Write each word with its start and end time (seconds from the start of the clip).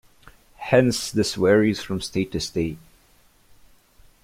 Hence 0.57 1.11
this 1.11 1.35
varies 1.35 1.83
from 1.83 2.01
state 2.01 2.31
to 2.31 2.39
state. 2.39 2.79